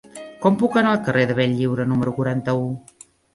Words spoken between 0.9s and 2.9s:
al carrer de Benlliure número quaranta-u?